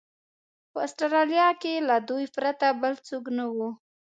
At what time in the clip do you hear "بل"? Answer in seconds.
2.81-2.93